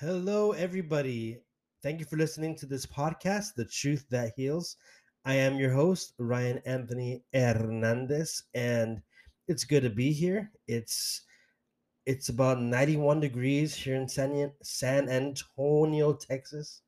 [0.00, 1.42] Hello, everybody.
[1.82, 4.76] Thank you for listening to this podcast, The Truth That Heals.
[5.26, 9.02] I am your host, Ryan Anthony Hernandez, and
[9.46, 10.52] it's good to be here.
[10.66, 11.20] It's
[12.06, 16.80] it's about 91 degrees here in San, San Antonio, Texas.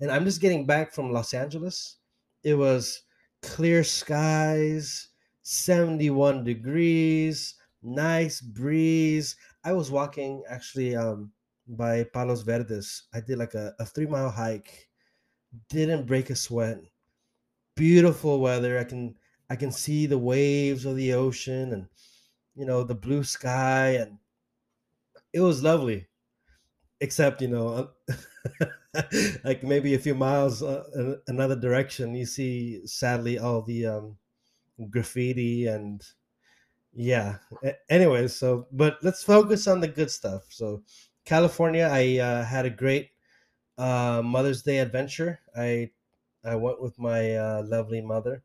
[0.00, 1.96] And I'm just getting back from Los Angeles.
[2.44, 3.04] It was
[3.40, 5.08] clear skies,
[5.44, 9.34] 71 degrees, nice breeze.
[9.64, 11.32] I was walking actually um
[11.76, 13.04] by Palos Verdes.
[13.14, 14.88] I did like a, a three mile hike.
[15.70, 16.80] Didn't break a sweat.
[17.76, 18.78] Beautiful weather.
[18.78, 19.18] I can
[19.50, 21.88] I can see the waves of the ocean and
[22.54, 24.18] you know the blue sky and
[25.32, 26.06] it was lovely.
[27.00, 27.90] Except you know,
[29.44, 34.18] like maybe a few miles uh, another direction, you see sadly all the um,
[34.90, 36.04] graffiti and
[36.92, 37.38] yeah.
[37.64, 40.44] A- Anyways, so but let's focus on the good stuff.
[40.50, 40.84] So
[41.30, 43.12] California, I uh, had a great
[43.78, 45.40] uh, Mother's Day adventure.
[45.56, 45.92] I
[46.44, 48.42] I went with my uh, lovely mother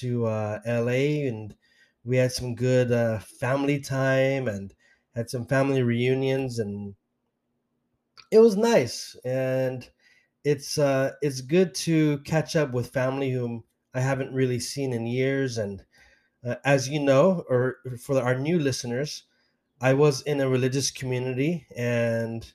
[0.00, 1.56] to uh, LA and
[2.04, 4.74] we had some good uh, family time and
[5.16, 6.94] had some family reunions and
[8.30, 9.90] it was nice and
[10.44, 13.64] it's uh it's good to catch up with family whom
[13.94, 15.84] I haven't really seen in years and
[16.46, 19.24] uh, as you know or for our new listeners
[19.82, 22.50] I was in a religious community and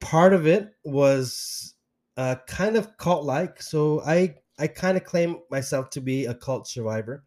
[0.00, 1.74] part of it was
[2.16, 6.34] uh, kind of cult like so I I kind of claim myself to be a
[6.34, 7.24] cult survivor.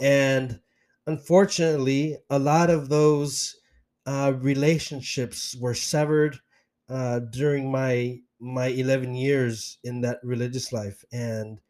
[0.00, 0.60] And
[1.06, 3.56] unfortunately a lot of those
[4.06, 6.38] uh, relationships were severed
[6.90, 11.04] uh, during my my 11 years in that religious life.
[11.10, 11.60] And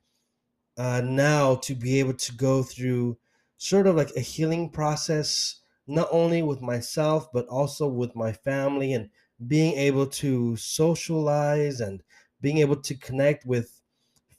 [0.76, 3.18] uh, now to be able to go through
[3.56, 8.92] sort of like a healing process not only with myself but also with my family
[8.94, 9.10] and
[9.46, 12.02] being able to socialize and
[12.40, 13.80] being able to connect with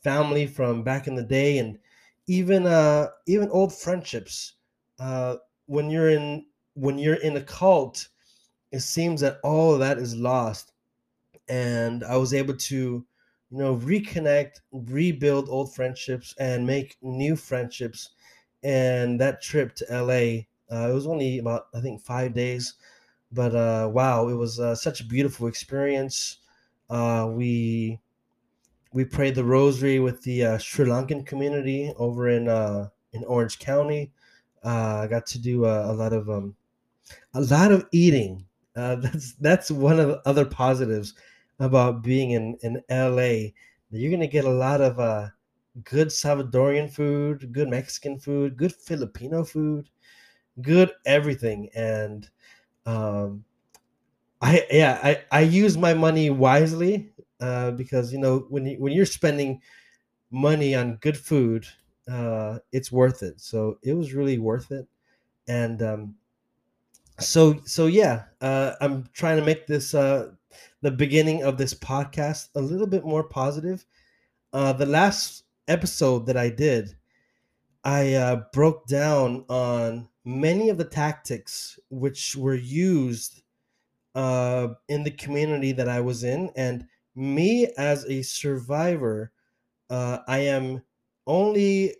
[0.03, 1.79] family from back in the day and
[2.27, 4.55] even uh even old friendships.
[4.99, 8.09] Uh when you're in when you're in a cult
[8.71, 10.73] it seems that all of that is lost.
[11.49, 13.05] And i was able to
[13.51, 18.11] you know reconnect rebuild old friendships and make new friendships.
[18.63, 20.41] And that trip to la
[20.71, 22.75] uh, it was only about i think five days
[23.31, 26.37] but uh wow it was uh, such a beautiful experience
[26.89, 27.99] uh we
[28.93, 33.59] we prayed the rosary with the uh, Sri Lankan community over in uh, in Orange
[33.59, 34.11] County.
[34.63, 36.55] I got to do a lot of um,
[37.33, 38.45] a lot of eating.
[38.75, 41.13] That's that's one of the other positives
[41.59, 43.51] about being in in LA.
[43.91, 44.95] You're gonna get a lot of
[45.83, 49.89] good Salvadorian food, good Mexican food, good Filipino food,
[50.61, 51.69] good everything.
[51.75, 52.29] And
[52.85, 53.45] um,
[54.41, 57.11] I yeah I I use my money wisely
[57.41, 59.61] uh, because you know when you when you're spending
[60.31, 61.67] money on good food,
[62.09, 63.41] uh, it's worth it.
[63.41, 64.87] So it was really worth it.
[65.47, 66.15] And um,
[67.19, 70.31] so so yeah, uh, I'm trying to make this uh,
[70.81, 73.85] the beginning of this podcast a little bit more positive.
[74.53, 76.97] Uh, the last episode that I did,
[77.83, 83.41] I uh, broke down on many of the tactics which were used
[84.15, 89.33] uh, in the community that I was in, and me as a survivor,
[89.89, 90.83] uh, I am
[91.27, 91.95] only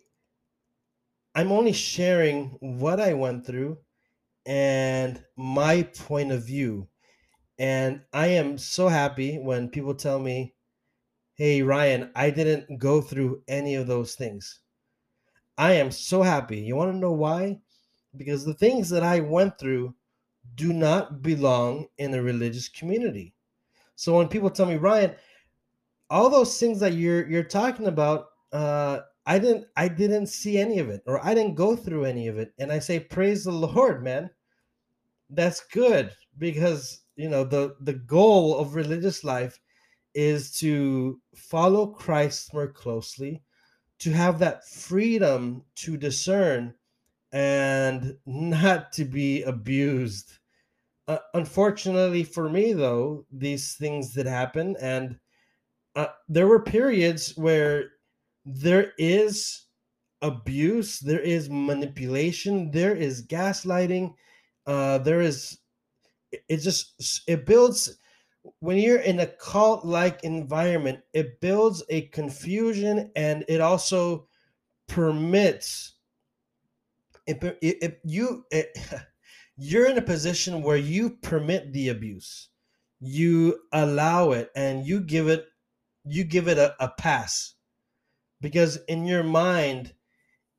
[1.33, 3.79] I'm only sharing what I went through
[4.45, 6.89] and my point of view.
[7.59, 10.55] And I am so happy when people tell me,
[11.35, 14.61] "Hey Ryan, I didn't go through any of those things."
[15.59, 16.57] I am so happy.
[16.57, 17.59] You want to know why?
[18.15, 19.93] Because the things that I went through
[20.55, 23.33] do not belong in a religious community.
[23.95, 25.15] So when people tell me, Ryan,
[26.09, 30.79] all those things that you're you're talking about, uh, I didn't I didn't see any
[30.79, 33.51] of it, or I didn't go through any of it, and I say, praise the
[33.51, 34.29] Lord, man.
[35.29, 39.59] That's good because you know the the goal of religious life
[40.15, 43.43] is to follow Christ more closely,
[43.99, 46.73] to have that freedom to discern,
[47.31, 50.33] and not to be abused.
[51.07, 55.19] Uh, unfortunately for me though these things did happen and
[55.95, 57.91] uh, there were periods where
[58.45, 59.65] there is
[60.21, 64.13] abuse there is manipulation there is gaslighting
[64.67, 65.59] uh, there is
[66.31, 67.98] it just it builds
[68.59, 74.27] when you're in a cult like environment it builds a confusion and it also
[74.87, 75.93] permits
[77.29, 78.77] if, if you it,
[79.57, 82.49] you're in a position where you permit the abuse.
[82.99, 85.45] You allow it and you give it
[86.05, 87.53] you give it a, a pass.
[88.41, 89.93] Because in your mind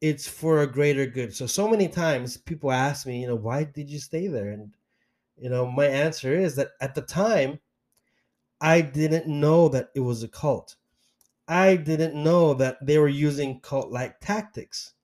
[0.00, 1.34] it's for a greater good.
[1.34, 4.50] So so many times people ask me you know why did you stay there?
[4.50, 4.74] And
[5.36, 7.58] you know my answer is that at the time
[8.60, 10.76] i didn't know that it was a cult.
[11.48, 14.94] I didn't know that they were using cult like tactics.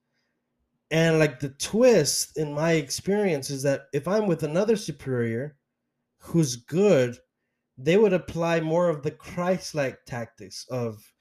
[0.92, 5.56] And like the twist in my experience is that if i'm with another superior
[6.18, 7.18] who's good
[7.78, 11.12] they would apply more of the christ-like tactics of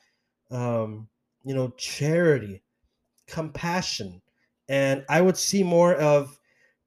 [0.52, 1.08] um
[1.44, 2.64] you know charity
[3.28, 4.22] compassion.
[4.70, 6.40] And i would see more of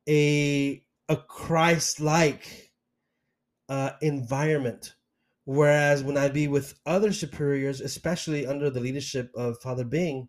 [0.09, 2.73] a a christ-like
[3.69, 4.95] uh, environment
[5.49, 10.29] whereas when i'd be with other superiors especially under the leadership of father bing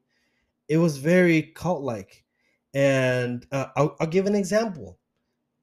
[0.70, 2.24] it was very cult-like.
[2.74, 5.00] And uh, I'll, I'll give an example.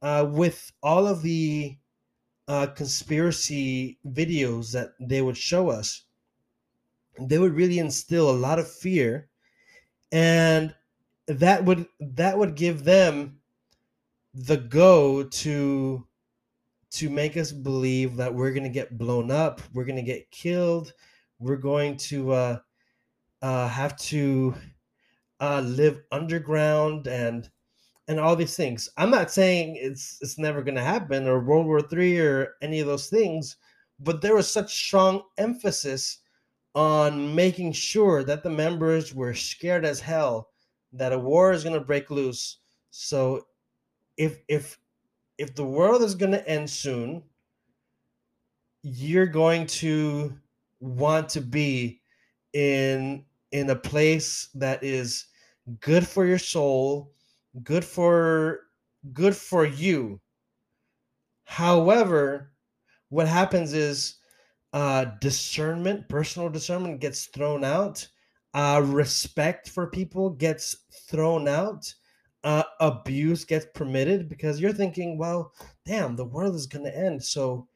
[0.02, 1.78] Uh, with all of the
[2.48, 6.02] uh, conspiracy videos that they would show us
[7.18, 9.30] they would really instill a lot of fear.
[10.12, 10.74] And
[11.26, 13.38] that would that would give them
[14.34, 16.06] the go to
[16.96, 20.30] to make us believe that we're going to get blown up we're going to get
[20.30, 20.92] killed
[21.38, 22.58] we're going to uh,
[23.42, 24.54] uh, have to
[25.40, 27.50] uh, live underground and
[28.08, 31.66] and all these things i'm not saying it's it's never going to happen or world
[31.66, 33.56] war three or any of those things
[34.00, 36.18] but there was such strong emphasis
[36.74, 40.50] on making sure that the members were scared as hell
[40.92, 42.58] that a war is going to break loose.
[42.90, 43.46] So
[44.18, 44.78] if if
[45.38, 47.22] if the world is going to end soon,
[48.82, 50.32] you're going to
[50.80, 52.00] want to be
[52.52, 55.26] in in a place that is
[55.80, 57.12] good for your soul,
[57.62, 58.60] good for
[59.12, 60.20] good for you.
[61.44, 62.52] However,
[63.08, 64.16] what happens is
[64.72, 68.06] uh, discernment, personal discernment gets thrown out.
[68.52, 70.76] Uh, respect for people gets
[71.08, 71.92] thrown out.
[72.44, 75.52] Uh, abuse gets permitted because you're thinking, well,
[75.84, 77.22] damn, the world is gonna end.
[77.22, 77.66] So,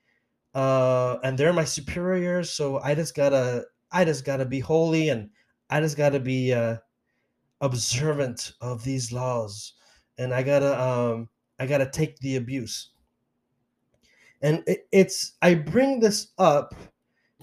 [0.54, 5.30] uh, and they're my superiors, so I just gotta, I just gotta be holy, and
[5.70, 6.76] I just gotta be uh,
[7.60, 9.74] observant of these laws,
[10.18, 11.28] and I gotta, um,
[11.58, 12.90] I gotta take the abuse.
[14.42, 16.74] And it, it's, I bring this up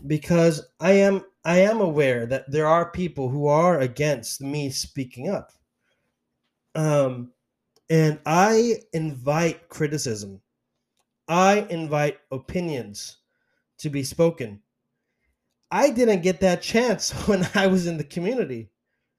[0.05, 5.29] because I am I am aware that there are people who are against me speaking
[5.29, 5.53] up.
[6.77, 7.33] Um
[7.89, 10.41] and I invite criticism.
[11.27, 13.17] I invite opinions
[13.79, 14.61] to be spoken.
[15.71, 18.69] I didn't get that chance when I was in the community,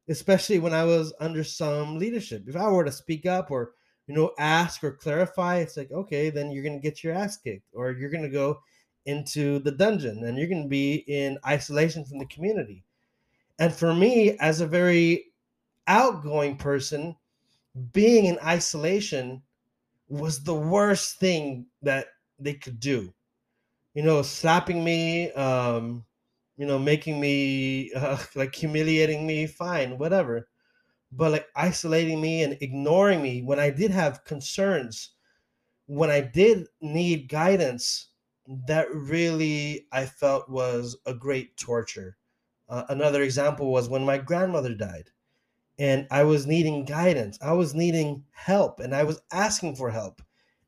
[0.08, 2.44] especially when I was under some leadership.
[2.46, 3.72] If I were to speak up or
[4.06, 7.68] you know ask or clarify, it's like okay, then you're to get your ass kicked
[7.74, 8.60] or you're to go
[9.06, 12.84] into the dungeon and you're to be in isolation from the community.
[13.58, 15.32] And for me, as a very
[15.86, 17.16] outgoing person,
[17.92, 19.42] being in isolation
[20.08, 22.08] was the worst thing that
[22.38, 23.14] they could do.
[23.94, 26.06] You know, slapping me, um,
[26.56, 30.48] you know, making me uh, like humiliating me, fine, whatever.
[31.12, 35.12] But like isolating me and ignoring me when I did have concerns,
[35.86, 38.08] when I did need guidance,
[38.66, 42.18] that really I felt was a great torture.
[42.68, 45.10] Uh, another example was when my grandmother died
[45.78, 47.38] and I was needing guidance.
[47.40, 50.22] I was needing help and I was asking for help.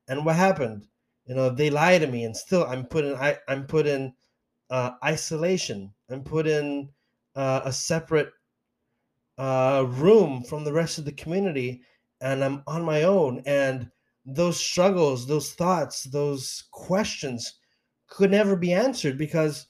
[0.07, 0.87] And what happened?
[1.25, 4.13] You know, they lied to me and still I'm put in I, I'm put in
[4.69, 5.93] uh, isolation.
[6.09, 6.89] I'm put in
[7.35, 8.31] uh, a separate
[9.37, 11.81] uh, room from the rest of the community
[12.21, 13.89] and I'm on my own and
[14.25, 17.55] those struggles, those thoughts, those questions
[18.07, 19.67] could never be answered because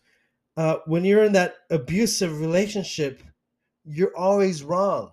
[0.58, 3.24] uh, when you're in that abusive relationship,
[3.86, 5.12] you're always wrong.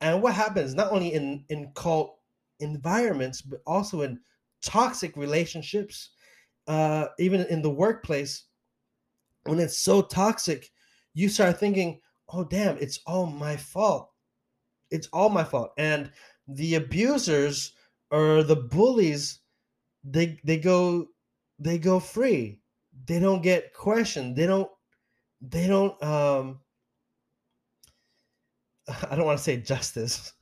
[0.00, 2.18] And what happens not only in in cult
[2.60, 4.20] environments, but also in
[4.62, 6.10] toxic relationships,
[6.66, 8.44] uh, even in the workplace,
[9.44, 10.70] when it's so toxic,
[11.14, 14.10] you start thinking, "Oh, damn, it's all my fault.
[14.90, 16.12] It's all my fault." And
[16.46, 17.72] the abusers
[18.10, 19.40] or the bullies,
[20.04, 21.08] they they go
[21.58, 22.60] they go free.
[23.06, 24.36] They don't get questioned.
[24.36, 24.70] They don't
[25.40, 26.60] they don't um
[29.10, 30.32] I don't want to say justice.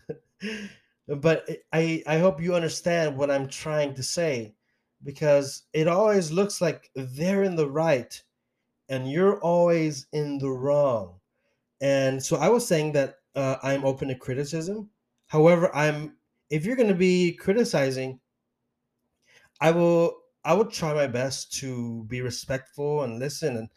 [1.08, 4.54] but I I hope you understand what I'm trying to say
[5.04, 8.20] because it always looks like they're in the right
[8.88, 11.20] and you're always in the wrong.
[11.80, 14.90] And so I was saying that uh, I'm open to criticism.
[15.26, 16.16] However, I'm
[16.50, 18.20] if you're going to be criticizing,
[19.60, 23.56] I will I will try my best to be respectful and listen.
[23.56, 23.68] And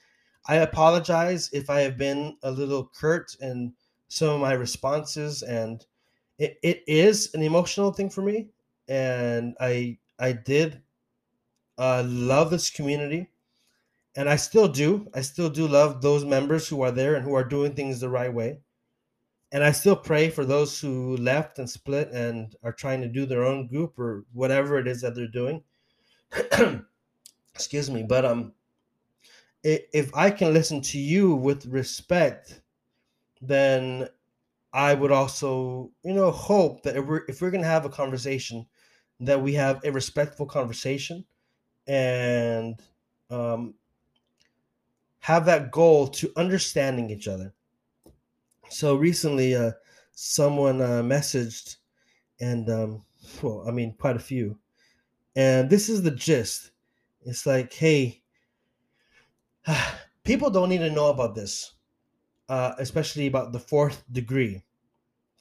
[0.48, 3.74] I apologize if I have been a little curt in
[4.10, 5.42] some of my responses.
[5.42, 5.86] And
[6.38, 8.50] it, it is an emotional thing for me.
[8.90, 10.82] And I I did
[11.78, 13.30] uh, love this community.
[14.18, 15.08] And I still do.
[15.14, 18.10] I still do love those members who are there and who are doing things the
[18.10, 18.60] right way.
[19.52, 23.26] And I still pray for those who left and split and are trying to do
[23.26, 25.64] their own group or whatever it is that they're doing.
[27.56, 28.54] excuse me but um
[29.64, 32.62] if i can listen to you with respect
[33.42, 34.08] then
[34.74, 38.66] i would also you know hope that if we're if we're gonna have a conversation
[39.20, 41.26] that we have a respectful conversation
[41.88, 42.82] and
[43.30, 43.74] um
[45.20, 47.54] have that goal to understanding each other.
[48.70, 49.72] So recently uh
[50.12, 51.78] someone uh messaged
[52.40, 53.04] and um
[53.42, 54.58] well i mean quite a few.
[55.36, 56.72] And this is the gist.
[57.22, 58.22] It's like, hey,
[60.24, 61.74] people don't need to know about this,
[62.50, 64.64] uh, especially about the fourth degree.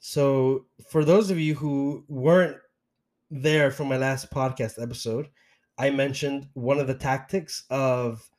[0.00, 2.58] So, for those of you who weren't
[3.30, 5.28] there for my last podcast episode,
[5.76, 8.30] I mentioned one of the tactics of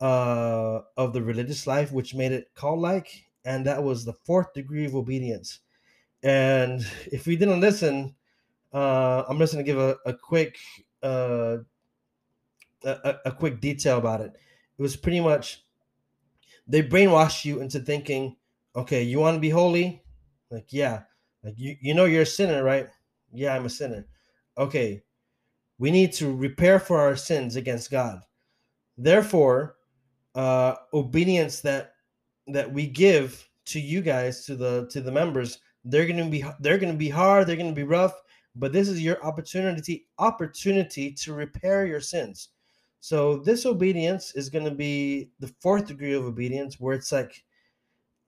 [0.00, 4.84] uh, of the religious life, which made it call-like, and that was the fourth degree
[4.84, 5.60] of obedience.
[6.22, 8.14] And if you didn't listen,
[8.72, 10.58] uh, I'm just going to give a, a quick
[11.02, 11.58] uh,
[12.84, 14.32] a, a quick detail about it.
[14.78, 15.64] It was pretty much
[16.66, 18.36] they brainwash you into thinking,
[18.76, 20.02] okay, you want to be holy?
[20.50, 21.02] Like, yeah.
[21.42, 22.88] Like you, you know you're a sinner, right?
[23.32, 24.06] Yeah, I'm a sinner.
[24.56, 25.02] Okay.
[25.78, 28.20] We need to repair for our sins against God.
[28.96, 29.76] Therefore,
[30.34, 31.92] uh obedience that
[32.46, 36.78] that we give to you guys, to the to the members, they're gonna be they're
[36.78, 38.14] gonna be hard, they're gonna be rough,
[38.54, 42.50] but this is your opportunity opportunity to repair your sins
[43.02, 47.42] so this obedience is going to be the fourth degree of obedience where it's like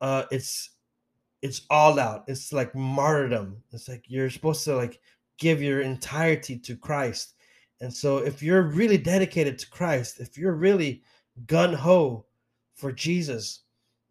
[0.01, 0.71] uh it's
[1.43, 5.01] it's all out it's like martyrdom it's like you're supposed to like
[5.39, 7.35] give your entirety to christ
[7.81, 11.03] and so if you're really dedicated to christ if you're really
[11.47, 12.27] gun-ho
[12.75, 13.61] for jesus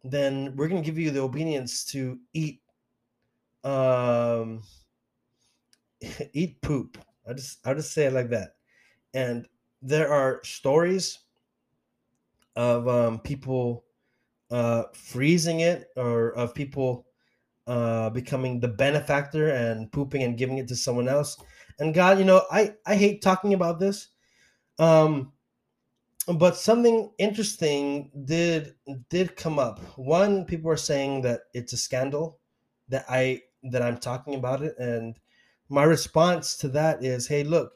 [0.02, 2.60] then we're going to give you the obedience to eat
[3.64, 4.62] um
[6.32, 6.98] eat poop.
[7.28, 8.56] I just I just say it like that.
[9.12, 9.46] And
[9.84, 11.18] there are stories
[12.56, 13.84] of um, people
[14.50, 17.06] uh, freezing it, or of people
[17.66, 21.36] uh, becoming the benefactor and pooping and giving it to someone else.
[21.78, 24.08] And God, you know, I I hate talking about this,
[24.78, 25.32] um,
[26.34, 28.74] but something interesting did
[29.10, 29.80] did come up.
[29.98, 32.38] One, people are saying that it's a scandal
[32.88, 35.18] that I that I'm talking about it, and
[35.68, 37.72] my response to that is, hey, look,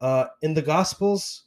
[0.00, 1.44] uh, in the Gospels,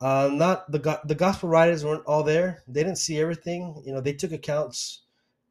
[0.00, 2.62] uh, not the the Gospel writers weren't all there.
[2.68, 3.82] They didn't see everything.
[3.84, 5.02] You know, they took accounts,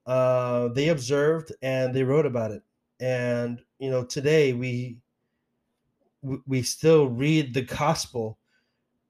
[0.05, 2.63] uh, they observed, and they wrote about it.
[2.99, 4.97] And you know, today we
[6.45, 8.39] we still read the Gospel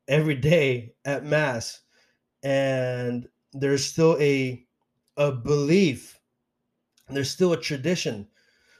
[0.08, 1.82] every day at Mass,
[2.44, 4.66] and there's still a
[5.18, 6.20] a belief.
[7.10, 8.28] There's still a tradition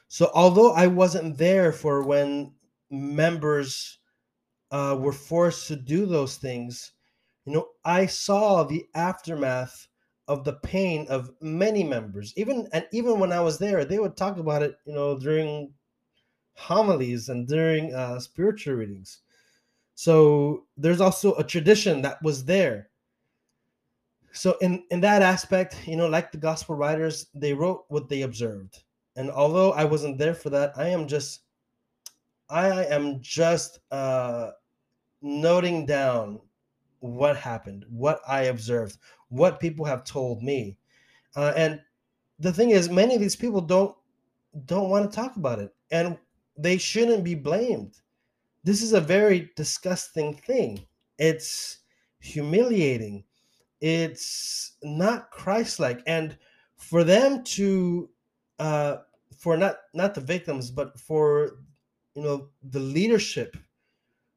[0.08, 2.54] so although I wasn't there for when
[2.90, 3.97] members
[4.70, 6.92] uh, were forced to do those things,
[7.44, 9.88] you know, I saw the aftermath
[10.26, 12.34] of the pain of many members.
[12.36, 15.72] Even and even when I was there, they would talk about it, you know, during
[16.54, 19.20] homilies and during uh, spiritual readings.
[19.94, 22.90] So there's also a tradition that was there.
[24.32, 28.22] So in in that aspect, you know, like the gospel writers, they wrote what they
[28.22, 28.82] observed
[29.18, 31.40] and although I wasn't there for that, I am just
[32.50, 34.50] I am just uh,
[35.20, 36.40] noting down
[37.00, 40.76] what happened, what I observed, what people have told me,
[41.36, 41.80] uh, and
[42.38, 43.94] the thing is, many of these people don't
[44.64, 46.16] don't want to talk about it, and
[46.56, 47.94] they shouldn't be blamed.
[48.64, 50.86] This is a very disgusting thing.
[51.18, 51.78] It's
[52.20, 53.24] humiliating.
[53.80, 56.36] It's not Christ-like, and
[56.76, 58.08] for them to
[58.58, 58.96] uh,
[59.36, 61.58] for not not the victims, but for
[62.18, 63.56] you know the leadership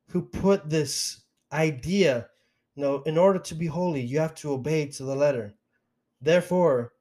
[0.09, 1.21] who put this
[1.51, 2.27] idea,
[2.75, 5.55] you know, in order to be holy, you have to obey to the letter.
[6.21, 6.93] Therefore,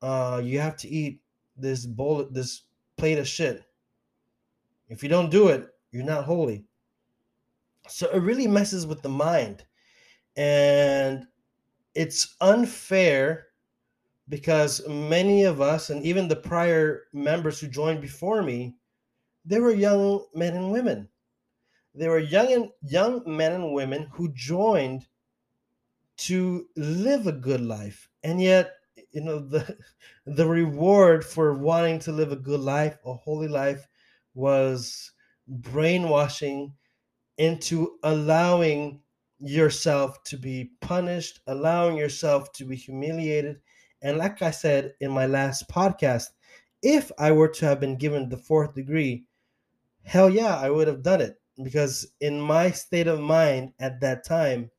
[0.00, 1.22] uh, you have to eat
[1.56, 2.62] this bowl, this
[2.96, 3.64] plate of shit.
[4.88, 6.64] If you don't do it, you're not holy.
[7.88, 9.64] So it really messes with the mind,
[10.36, 11.26] and
[11.96, 13.46] it's unfair
[14.28, 18.76] because many of us and even the prior members who joined before me
[19.48, 21.08] they were young men and women.
[21.94, 25.06] They were young and young men and women who joined
[26.18, 28.08] to live a good life.
[28.22, 28.72] And yet
[29.12, 29.76] you know the
[30.26, 33.86] the reward for wanting to live a good life a holy life
[34.34, 35.12] was
[35.46, 36.74] brainwashing
[37.38, 39.00] into allowing
[39.38, 43.60] yourself to be punished allowing yourself to be humiliated.
[44.02, 46.26] And like i said in my last podcast
[46.82, 49.24] if i were to have been given the fourth degree
[50.08, 54.24] hell yeah i would have done it because in my state of mind at that
[54.24, 54.70] time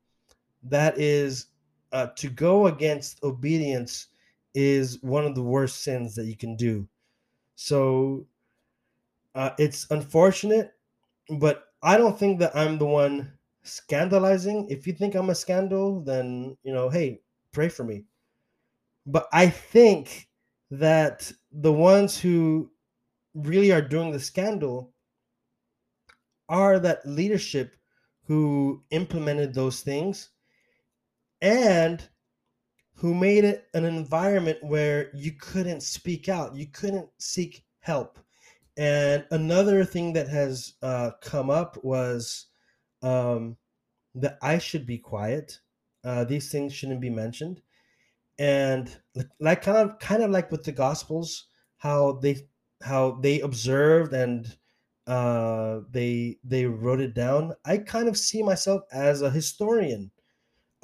[0.64, 1.48] that is
[1.92, 4.08] uh, to go against obedience
[4.54, 6.88] is one of the worst sins that you can do.
[7.56, 8.28] So
[9.36, 10.74] uh, it's unfortunate,
[11.30, 13.34] but I don't think that I'm the one
[13.64, 14.68] scandalizing.
[14.70, 17.22] If you think I'm a scandal, then you know, hey,
[17.52, 18.06] pray for me.
[19.06, 20.30] But I think
[20.72, 22.72] that the ones who
[23.34, 24.94] really are doing the scandal
[26.50, 27.76] are that leadership
[28.26, 30.30] who implemented those things
[31.42, 32.10] and
[32.96, 38.20] who made it an environment where you couldn't speak out, you couldn't seek help.
[38.78, 42.48] And another thing that has uh, come up was
[43.02, 43.58] um,
[44.16, 45.60] that I should be quiet.
[46.04, 47.62] Uh, these things shouldn't be mentioned.
[48.38, 48.96] And
[49.40, 52.48] like kind of kind of like with the Gospels, how they
[52.82, 54.58] how they observed and
[55.10, 57.54] uh, they they wrote it down.
[57.66, 60.12] I kind of see myself as a historian.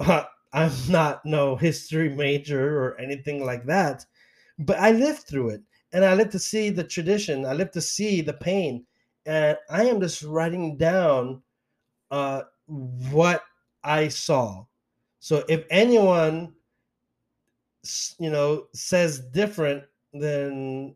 [0.00, 4.06] I'm not no history major or anything like that,
[4.58, 7.46] but I lived through it and I lived to see the tradition.
[7.46, 8.86] I lived to see the pain,
[9.26, 11.42] and I am just writing down
[12.10, 13.42] uh, what
[13.84, 14.66] I saw.
[15.20, 16.54] So if anyone,
[18.18, 20.94] you know, says different, then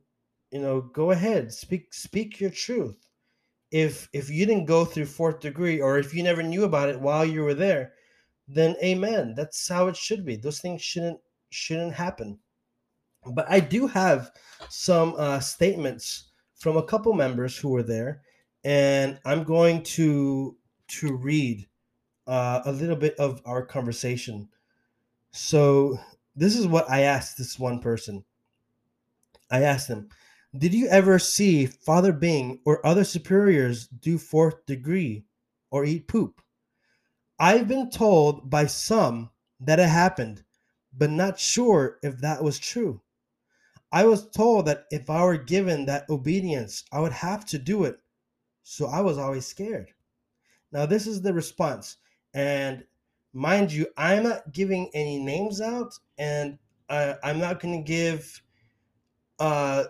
[0.51, 2.97] you know, go ahead, speak speak your truth.
[3.71, 7.01] If if you didn't go through fourth degree, or if you never knew about it
[7.01, 7.93] while you were there,
[8.49, 9.35] then amen.
[9.37, 10.37] That's how it should be.
[10.37, 12.39] Those things shouldn't shouldn't happen.
[13.25, 14.33] But I do have
[14.69, 18.23] some uh, statements from a couple members who were there,
[18.65, 20.57] and I'm going to
[20.89, 21.69] to read
[22.27, 24.49] uh, a little bit of our conversation.
[25.33, 25.99] So
[26.35, 28.25] this is what I asked this one person.
[29.51, 30.09] I asked him,
[30.57, 35.25] "Did you ever see Father Bing or other superiors do fourth degree
[35.71, 36.41] or eat poop?"
[37.39, 40.45] I've been told by some that it happened,
[40.93, 43.01] but not sure if that was true.
[43.93, 47.85] I was told that if I were given that obedience, I would have to do
[47.85, 47.99] it.
[48.63, 49.93] So I was always scared.
[50.71, 51.97] Now, this is the response.
[52.35, 52.85] And
[53.33, 56.59] mind you, I'm not giving any names out, and
[56.89, 58.43] I'm not going to give,
[59.39, 59.85] uh,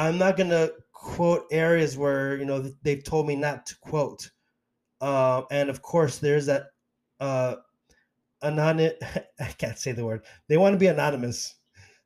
[0.00, 4.30] I'm not going to quote areas where, you know, they've told me not to quote.
[4.98, 6.68] Uh, and of course, there's that
[7.20, 7.56] uh,
[8.40, 8.94] anonymous.
[9.40, 10.24] I can't say the word.
[10.48, 11.54] They want to be anonymous,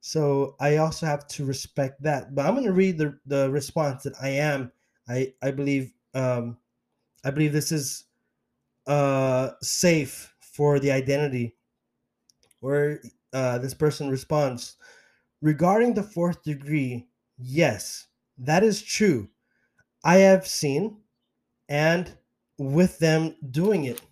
[0.01, 2.35] so I also have to respect that.
[2.35, 4.73] But I'm going to read the the response that I am.
[5.09, 6.59] I I believe um,
[7.25, 8.05] I believe this is
[8.89, 11.55] uh, safe for the identity.
[12.59, 13.01] Where
[13.33, 14.77] uh, this person responds
[15.43, 17.07] regarding the fourth degree.
[17.39, 19.31] Yes, that is true.
[20.05, 21.03] I have seen
[21.69, 22.19] and
[22.59, 24.03] with them doing it.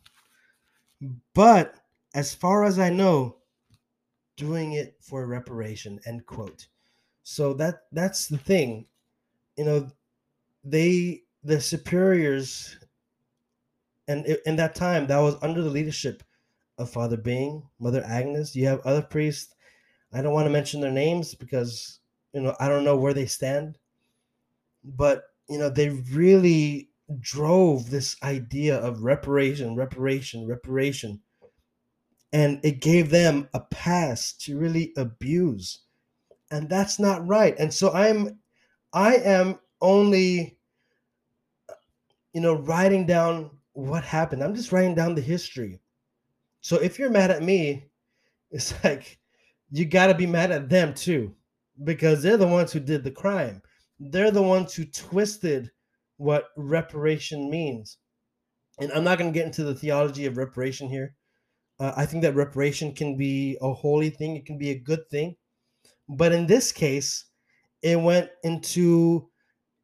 [1.35, 1.75] But
[2.15, 3.39] as far as I know,
[4.37, 6.69] doing it for reparation, end quote.
[7.25, 8.87] So that that's the thing.
[9.57, 9.93] You know,
[10.65, 12.77] they the superiors
[14.09, 16.23] and in that time that was under the leadership
[16.79, 18.57] of Father Bing, Mother Agnes.
[18.57, 19.55] You have other priests.
[20.13, 22.01] I don't want to mention their names because
[22.33, 23.79] you know I don't know where they stand.
[24.85, 26.89] But you know, they really
[27.21, 31.21] drove this idea of reparation, reparation, reparation.
[32.33, 35.81] And it gave them a pass to really abuse.
[36.51, 37.55] And that's not right.
[37.59, 38.39] And so I'm
[38.93, 40.59] I am only
[42.33, 44.43] you know writing down what happened.
[44.43, 45.81] I'm just writing down the history.
[46.61, 47.87] So if you're mad at me,
[48.51, 49.19] it's like
[49.71, 51.35] you got to be mad at them too
[51.85, 53.63] because they're the ones who did the crime.
[53.99, 55.71] They're the ones who twisted
[56.17, 57.99] what reparation means.
[58.79, 61.15] And I'm not going to get into the theology of reparation here.
[61.79, 65.09] Uh, I think that reparation can be a holy thing, it can be a good
[65.11, 65.37] thing.
[66.09, 67.27] But in this case,
[67.83, 69.29] it went into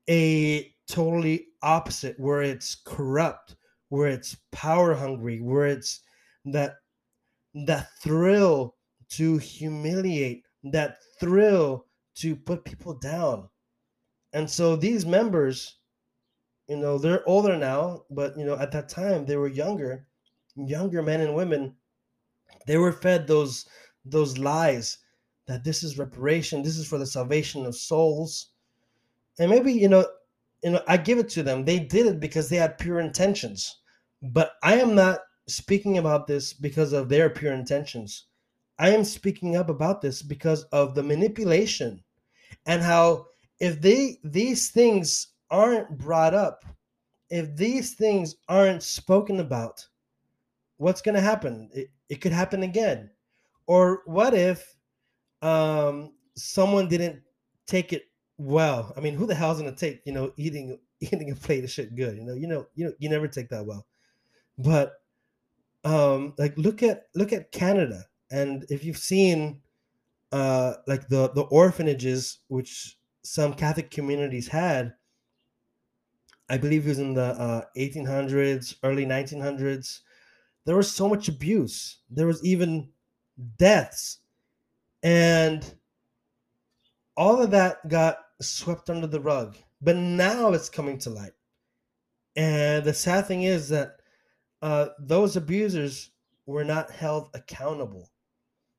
[0.08, 3.56] a totally opposite where it's corrupt,
[3.88, 6.00] where it's power hungry, where it's
[6.46, 6.76] that
[7.66, 8.76] that thrill
[9.10, 13.48] to humiliate, that thrill to put people down.
[14.32, 15.78] And so these members
[16.68, 20.06] you know they're older now but you know at that time they were younger
[20.56, 21.74] younger men and women.
[22.66, 23.66] They were fed those
[24.04, 24.98] those lies
[25.46, 28.50] that this is reparation this is for the salvation of souls.
[29.38, 30.06] And maybe you know
[30.62, 31.64] you know i give it to them.
[31.64, 33.80] They did it because they had pure intentions.
[34.22, 38.26] But i am not speaking about this because of their pure intentions
[38.78, 42.02] i am speaking up about this because of the manipulation
[42.66, 43.26] and how
[43.60, 46.64] if they these things aren't brought up,
[47.30, 49.86] if these things aren't spoken about,
[50.76, 51.68] what's going to happen?
[51.74, 53.10] It, it could happen again.
[53.66, 54.76] Or what if
[55.42, 57.20] um, someone didn't
[57.66, 58.04] take it
[58.38, 58.92] well?
[58.96, 61.70] I mean, who the hell's going to take, you know, eating eating a plate of
[61.70, 62.16] shit good?
[62.16, 63.86] You know, you know, you know, you never take that well.
[64.56, 64.94] But
[65.84, 69.60] um like look at look at Canada and if you've seen
[70.32, 74.94] uh like the the orphanages which some Catholic communities had
[76.48, 80.00] I believe it was in the uh, 1800s, early 1900s.
[80.64, 81.98] There was so much abuse.
[82.10, 82.88] There was even
[83.58, 84.18] deaths.
[85.02, 85.74] And
[87.16, 89.56] all of that got swept under the rug.
[89.82, 91.32] But now it's coming to light.
[92.34, 93.96] And the sad thing is that
[94.62, 96.10] uh, those abusers
[96.46, 98.10] were not held accountable.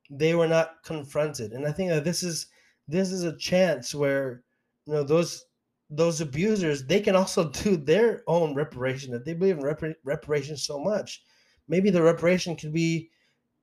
[0.09, 1.51] They were not confronted.
[1.53, 2.47] And I think that this is
[2.87, 4.43] this is a chance where
[4.85, 5.45] you know those
[5.89, 10.57] those abusers they can also do their own reparation if they believe in repar- reparation
[10.57, 11.23] so much.
[11.67, 13.09] Maybe the reparation could be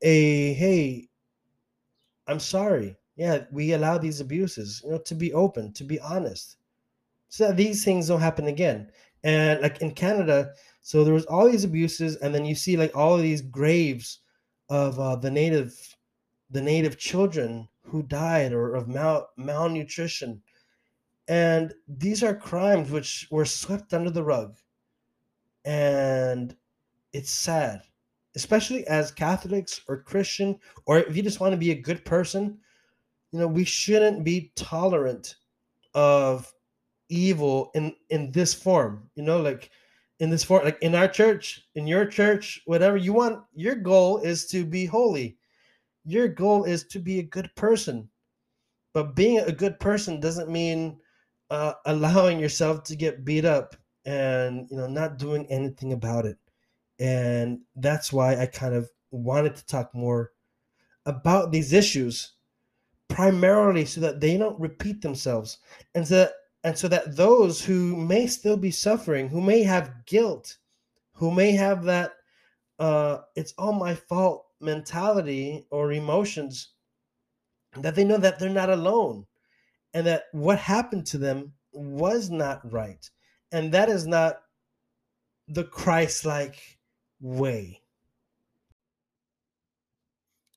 [0.03, 1.09] a hey
[2.29, 2.97] i'm sorry.
[3.17, 6.59] Yeah we allow these abuses you know to be open to be honest
[7.29, 8.91] so that these things don't happen again.
[9.25, 12.95] And like in canada so there was all these abuses and then you see like
[12.97, 14.21] all of these graves
[14.69, 15.96] of uh, the native
[16.51, 20.43] the native children who died or of mal- malnutrition
[21.29, 24.55] and these are crimes which were swept under the rug.
[25.65, 26.55] And
[27.13, 27.83] it's sad,
[28.37, 32.59] especially as Catholics or Christian, or if you just want to be a good person,
[33.33, 35.35] you know, we shouldn't be tolerant
[35.95, 36.53] of
[37.09, 39.71] evil in in this form you know like
[40.19, 44.19] in this form like in our church in your church whatever you want your goal
[44.19, 45.39] is to be holy
[46.07, 48.09] your goal is to be a good person.
[48.95, 50.99] But being a good person doesn't mean
[51.51, 56.39] uh, allowing yourself to get beat up and you know not doing anything about it.
[56.99, 60.33] And that's why i kind of wanted to talk more
[61.05, 62.33] about these issues
[63.09, 65.59] primarily so that they don't repeat themselves
[65.95, 66.33] and so that,
[66.65, 70.57] and so that those who may still be suffering who may have guilt
[71.13, 72.15] who may have that
[72.81, 76.75] uh it's all my fault mentality or emotions
[77.75, 79.27] that they know that they're not alone
[79.95, 83.09] and that what happened to them was not right.
[83.53, 84.43] And that is not
[85.49, 86.79] the Christ like
[87.21, 87.81] way.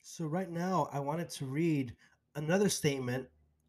[0.01, 1.95] So, right now, I wanted to read
[2.35, 3.27] another statement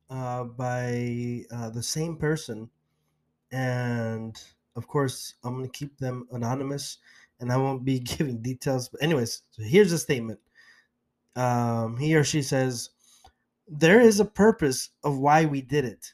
[0.09, 2.71] uh, by uh, the same person.
[3.53, 4.37] And
[4.75, 6.99] of course, I'm going to keep them anonymous
[7.41, 8.89] and I won't be giving details.
[8.89, 10.41] But, anyways, so here's a statement.
[11.37, 12.91] Um, he or she says,
[13.67, 16.13] there is a purpose of why we did it.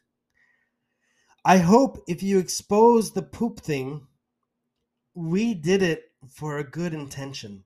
[1.45, 4.07] I hope if you expose the poop thing,
[5.15, 7.65] we did it for a good intention.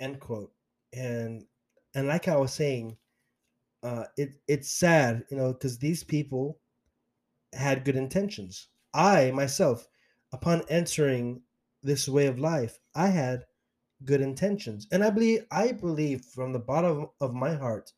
[0.00, 0.52] End quote.
[0.92, 1.44] And
[1.94, 2.96] and like I was saying,
[3.82, 6.58] uh, it it's sad, you know, because these people
[7.52, 8.68] had good intentions.
[8.92, 9.86] I myself,
[10.32, 11.42] upon entering
[11.84, 13.44] this way of life, I had
[14.04, 17.92] good intentions, and I believe I believe from the bottom of my heart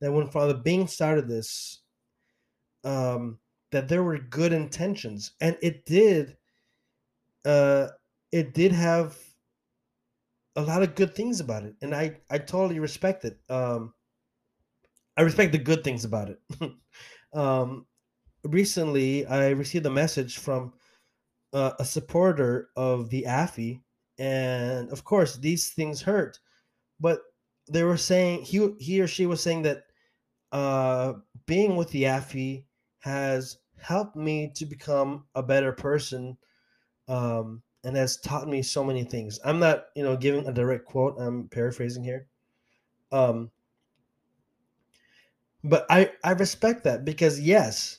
[0.00, 1.82] that when Father Bing started this,
[2.84, 3.38] um,
[3.70, 6.36] that there were good intentions, and it did.
[7.44, 7.88] Uh,
[8.30, 9.18] it did have
[10.56, 13.38] a lot of good things about it, and I I totally respect it.
[13.48, 13.94] Um,
[15.16, 16.40] I respect the good things about it.
[17.34, 17.86] um,
[18.44, 20.72] recently, I received a message from
[21.52, 23.80] uh, a supporter of the AFI,
[24.18, 26.38] and of course, these things hurt.
[27.00, 27.20] But
[27.70, 29.84] they were saying he he or she was saying that
[30.52, 31.14] uh,
[31.46, 32.64] being with the AFI
[33.00, 36.36] has helped me to become a better person
[37.08, 39.40] um, and has taught me so many things.
[39.44, 41.16] I'm not, you know, giving a direct quote.
[41.18, 42.28] I'm paraphrasing here.
[43.10, 43.50] Um,
[45.64, 47.98] but I, I respect that because yes,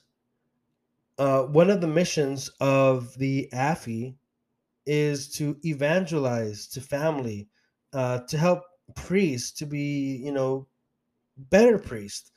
[1.17, 4.15] uh, one of the missions of the AFI
[4.85, 7.49] is to evangelize to family,
[7.93, 8.63] uh, to help
[8.95, 10.67] priests to be, you know,
[11.37, 12.31] better priests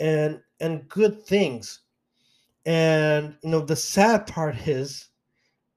[0.00, 1.80] and and good things.
[2.66, 5.08] And you know the sad part is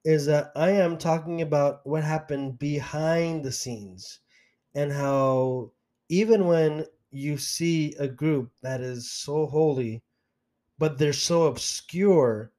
[0.05, 4.19] is that I am talking about what happened behind the scenes
[4.75, 5.71] and how
[6.09, 10.03] even when you see a group that is so holy,
[10.77, 12.51] but they're so obscure,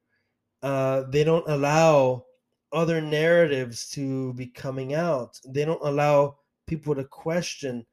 [0.63, 2.25] uh, they don't allow
[2.71, 5.39] other narratives to be coming out.
[5.47, 7.85] They don't allow people to question.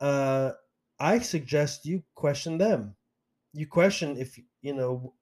[0.00, 0.52] Uh,
[0.98, 2.94] I suggest you question them.
[3.54, 5.14] You question if you know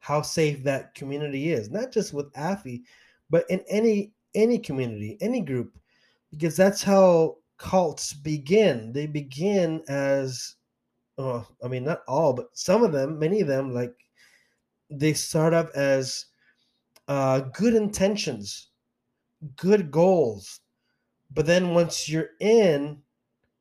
[0.00, 2.82] how safe that community is, not just with AFI,
[3.30, 5.78] but in any any community, any group,
[6.30, 8.92] because that's how cults begin.
[8.92, 10.54] They begin as,
[11.18, 13.94] I mean, not all, but some of them, many of them, like
[14.90, 16.26] they start up as
[17.08, 18.68] uh, good intentions,
[19.56, 20.60] good goals,
[21.30, 23.02] but then once you're in,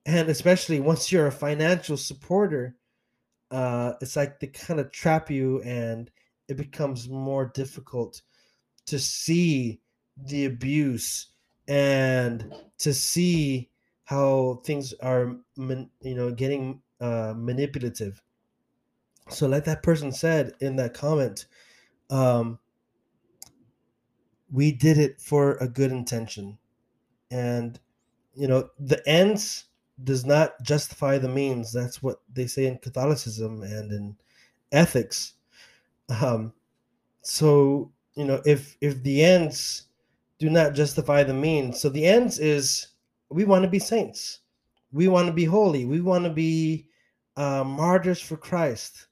[0.06, 2.76] and especially once you're a financial supporter,
[3.52, 6.12] uh, it's like they kind of trap you, and
[6.48, 8.22] it becomes more difficult
[8.86, 9.82] to see
[10.15, 11.28] the abuse
[11.67, 13.70] and to see
[14.06, 18.22] how things are you know getting uh, manipulative.
[19.30, 21.46] So like that person said in that comment
[22.10, 22.60] um,
[24.52, 26.58] we did it for a good intention.
[27.32, 27.80] And
[28.34, 29.66] you know the ends
[30.04, 31.74] does not justify the means.
[31.74, 34.16] That's what they say in catholicism and in
[34.72, 35.34] ethics.
[36.22, 36.54] Um,
[37.22, 39.88] so you know if if the ends
[40.40, 42.88] do not justify the means so the ends is
[43.30, 44.40] we want to be saints.
[44.94, 45.86] We want to be holy.
[45.86, 46.87] We want to be
[47.38, 49.08] uh, martyrs for christ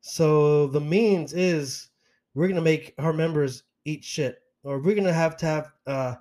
[0.00, 1.88] so the means is
[2.34, 6.14] we're gonna make our members eat shit or we're gonna have to have uh,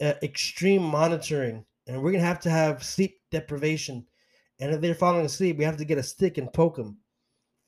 [0.00, 4.04] extreme monitoring and we're gonna have to have sleep deprivation
[4.60, 6.96] and if they're falling asleep we have to get a stick and poke them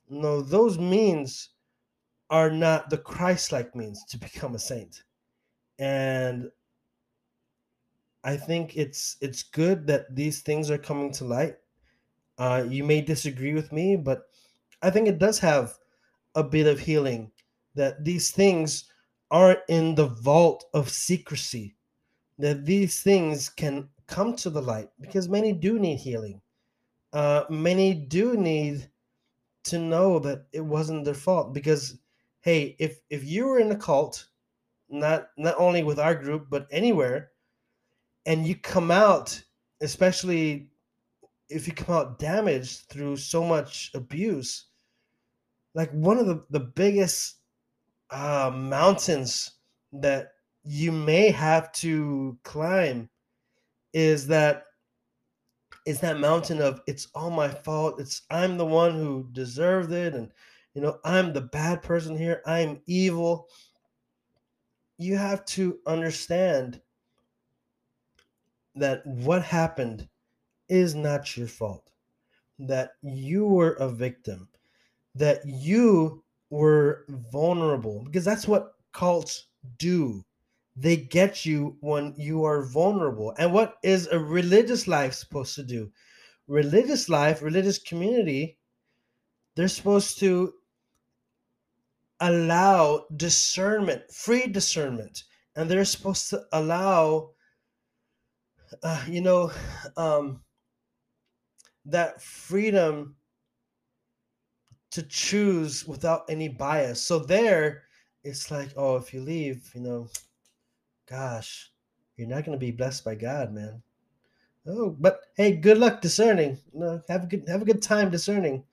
[0.09, 1.51] no those means
[2.31, 5.03] are not the Christ-like means to become a saint.
[5.79, 6.51] And
[8.25, 11.57] I think it's it's good that these things are coming to light.
[12.39, 14.25] Uh, you may disagree with me, but
[14.83, 15.75] I think it does have
[16.35, 17.31] a bit of healing
[17.75, 18.91] that these things
[19.31, 21.75] aren't in the vault of secrecy.
[22.39, 26.41] That these things can come to the light because many do need healing.
[27.13, 28.91] Uh, many do need
[29.65, 31.99] to know that it wasn't their fault because
[32.43, 34.29] hey, if if you were in a cult,
[34.89, 37.31] not not only with our group but anywhere,
[38.27, 39.43] and you come out,
[39.81, 40.69] especially
[41.49, 44.67] if you come out damaged through so much abuse,
[45.75, 47.37] like one of the the biggest
[48.11, 49.53] uh, mountains
[49.93, 50.33] that
[50.65, 53.09] you may have to climb
[53.93, 54.65] is that
[55.87, 60.15] is that mountain of it's all my fault it's i'm the one who deserved it
[60.15, 60.31] and
[60.77, 63.49] you know, I'm the bad person here, I'm evil.
[64.99, 66.83] You have to understand
[68.75, 70.07] that what happened
[70.69, 71.91] is not your fault,
[72.59, 74.49] that you were a victim,
[75.15, 79.49] that you were vulnerable, because that's what cults
[79.79, 80.25] do.
[80.77, 83.35] They get you when you are vulnerable.
[83.39, 85.91] And what is a religious life supposed to do?
[86.49, 88.59] Religious life, religious community,
[89.55, 90.53] they're supposed to
[92.21, 95.25] allow discernment, free discernment,
[95.57, 97.31] and they're supposed to allow,
[98.83, 99.51] uh, you know,
[99.97, 100.43] um,
[101.87, 103.17] that freedom
[104.91, 107.03] to choose without any bias.
[107.03, 107.85] So there,
[108.25, 110.09] it's like, oh, if you leave, you know,
[111.09, 111.71] gosh,
[112.17, 113.83] you're not going to be blessed by God, man.
[114.67, 116.59] Oh, but hey, good luck discerning.
[116.73, 118.65] You know, have a good have a good time discerning.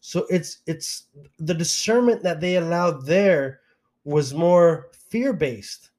[0.00, 1.08] So it's it's
[1.38, 3.60] the discernment that they allowed there
[4.04, 5.90] was more fear based.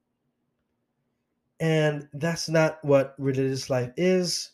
[1.60, 4.52] And that's not what religious life is.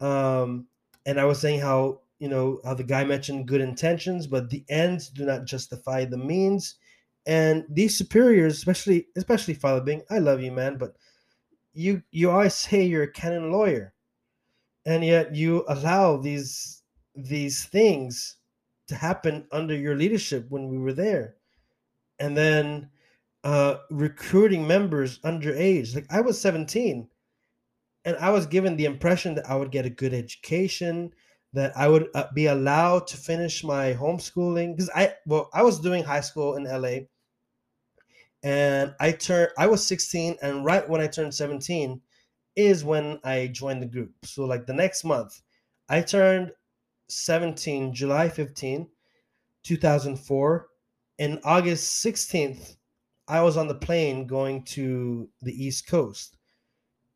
[0.00, 0.66] Um,
[1.06, 4.64] and I was saying how, you know, how the guy mentioned good intentions, but the
[4.68, 6.76] ends do not justify the means.
[7.26, 10.96] And these superiors, especially especially Father Bing, I love you, man, but
[11.72, 13.94] you you always say you're a canon lawyer.
[14.84, 16.82] And yet you allow these
[17.14, 18.36] these things
[18.88, 21.36] to happen under your leadership when we were there.
[22.18, 22.90] And then
[23.44, 25.94] uh, recruiting members underage.
[25.94, 27.08] Like I was 17
[28.04, 31.12] and I was given the impression that I would get a good education,
[31.52, 35.80] that I would uh, be allowed to finish my homeschooling because I well I was
[35.80, 37.06] doing high school in LA
[38.42, 42.00] and I turned I was 16 and right when I turned 17
[42.56, 44.12] is when I joined the group.
[44.24, 45.40] So like the next month
[45.88, 46.52] I turned
[47.08, 48.88] 17, July 15,
[49.64, 50.68] 2004.
[51.18, 52.76] And August 16th,
[53.28, 56.38] I was on the plane going to the East Coast.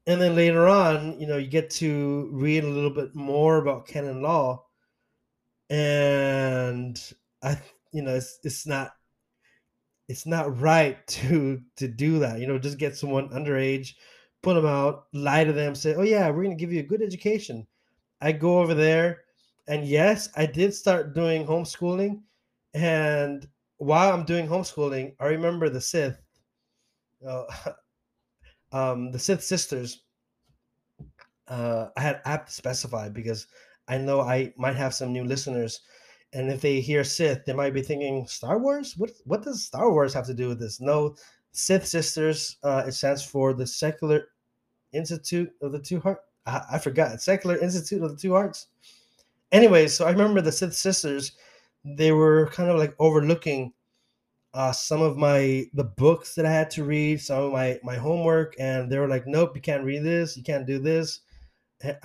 [0.06, 3.86] And then later on, you know, you get to read a little bit more about
[3.88, 4.64] canon law.
[5.68, 7.00] And
[7.42, 7.60] I,
[7.92, 8.92] you know, it's, it's not,
[10.08, 12.40] it's not right to to do that.
[12.40, 13.94] You know, just get someone underage,
[14.42, 16.84] put them out, lie to them, say, "Oh yeah, we're going to give you a
[16.84, 17.66] good education."
[18.20, 19.22] I go over there,
[19.68, 22.22] and yes, I did start doing homeschooling,
[22.74, 23.46] and
[23.78, 26.18] while I'm doing homeschooling, I remember the Sith,
[27.26, 27.44] uh,
[28.72, 30.02] um, the Sith sisters.
[31.48, 33.46] Uh, I had I have to specify because
[33.88, 35.80] I know I might have some new listeners,
[36.32, 38.96] and if they hear Sith, they might be thinking Star Wars.
[38.96, 40.80] What what does Star Wars have to do with this?
[40.80, 41.14] No,
[41.52, 42.56] Sith sisters.
[42.62, 44.28] Uh, it stands for the Secular
[44.92, 46.22] Institute of the Two Hearts.
[46.46, 48.68] I, I forgot Secular Institute of the Two Hearts.
[49.52, 51.32] Anyway, so I remember the Sith sisters
[51.94, 53.72] they were kind of like overlooking
[54.56, 57.96] uh, some of my the books that I had to read, some of my my
[57.96, 60.36] homework, and they were like, "Nope, you can't read this.
[60.36, 61.20] You can't do this."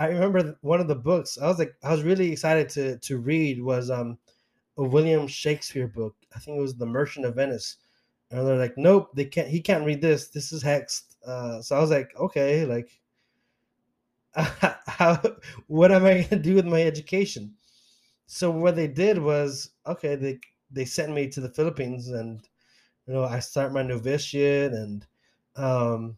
[0.00, 1.38] I remember one of the books.
[1.38, 4.18] I was like, I was really excited to to read was um
[4.78, 6.16] a William Shakespeare book.
[6.36, 7.78] I think it was The Merchant of Venice,
[8.30, 9.48] and they're like, "Nope, they can't.
[9.48, 10.28] He can't read this.
[10.28, 12.90] This is hexed." Uh, so I was like, "Okay, like."
[14.34, 15.20] How,
[15.66, 17.54] what am I to do with my education?
[18.26, 20.40] so what they did was okay they
[20.72, 22.48] they sent me to the philippines and
[23.06, 25.06] you know i start my novitiate and
[25.56, 26.16] um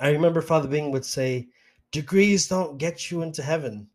[0.00, 1.48] i remember father bing would say
[1.90, 3.86] degrees don't get you into heaven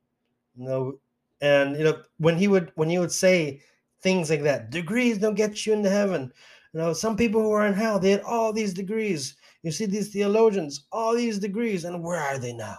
[0.56, 1.00] you know
[1.42, 3.62] and you know when he would when he would say
[4.02, 6.32] things like that degrees don't get you into heaven
[6.74, 9.86] you know some people who are in hell they had all these degrees you see
[9.86, 12.78] these theologians all these degrees and where are they now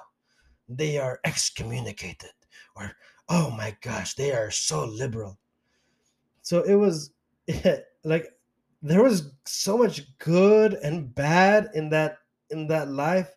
[0.68, 2.30] they are excommunicated
[2.76, 2.94] or
[3.28, 5.38] oh my gosh, they are so liberal.
[6.48, 7.10] So it was
[8.04, 8.32] like
[8.80, 13.36] there was so much good and bad in that in that life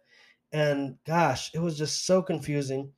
[0.54, 2.93] and gosh, it was just so confusing.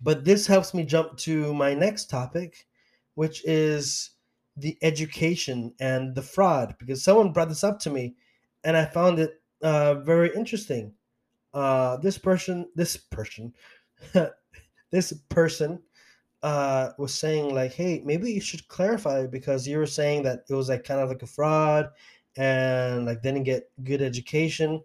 [0.00, 2.66] But this helps me jump to my next topic,
[3.16, 4.12] which is
[4.56, 8.14] the education and the fraud because someone brought this up to me
[8.64, 10.94] and I found it uh, very interesting.
[11.52, 13.52] Uh, this person, this person,
[14.90, 15.82] this person
[16.42, 20.54] uh was saying like hey maybe you should clarify because you were saying that it
[20.54, 21.90] was like kind of like a fraud
[22.36, 24.82] and like didn't get good education.